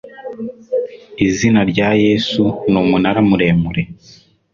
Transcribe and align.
izina 1.27 1.61
rya 1.71 1.89
yesu 2.03 2.43
numunara 2.71 3.19
muremure 3.29 3.81